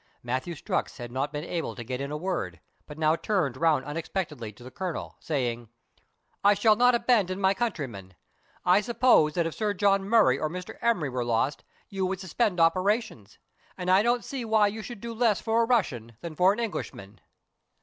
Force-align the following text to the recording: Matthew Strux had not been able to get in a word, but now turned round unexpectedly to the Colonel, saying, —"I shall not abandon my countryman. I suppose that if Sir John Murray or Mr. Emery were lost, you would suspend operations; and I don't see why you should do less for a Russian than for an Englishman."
Matthew 0.23 0.55
Strux 0.55 0.97
had 0.97 1.11
not 1.11 1.31
been 1.31 1.43
able 1.43 1.75
to 1.75 1.83
get 1.83 2.01
in 2.01 2.09
a 2.09 2.17
word, 2.17 2.59
but 2.87 2.97
now 2.97 3.15
turned 3.15 3.55
round 3.55 3.85
unexpectedly 3.85 4.51
to 4.51 4.63
the 4.63 4.71
Colonel, 4.71 5.15
saying, 5.19 5.69
—"I 6.43 6.55
shall 6.55 6.75
not 6.75 6.95
abandon 6.95 7.39
my 7.39 7.53
countryman. 7.53 8.15
I 8.65 8.81
suppose 8.81 9.33
that 9.35 9.45
if 9.45 9.53
Sir 9.53 9.75
John 9.75 10.03
Murray 10.09 10.39
or 10.39 10.49
Mr. 10.49 10.79
Emery 10.81 11.09
were 11.09 11.23
lost, 11.23 11.63
you 11.87 12.03
would 12.07 12.19
suspend 12.19 12.59
operations; 12.59 13.37
and 13.77 13.91
I 13.91 14.01
don't 14.01 14.25
see 14.25 14.43
why 14.43 14.65
you 14.69 14.81
should 14.81 15.01
do 15.01 15.13
less 15.13 15.39
for 15.39 15.61
a 15.61 15.65
Russian 15.67 16.17
than 16.21 16.33
for 16.33 16.51
an 16.51 16.59
Englishman." 16.59 17.21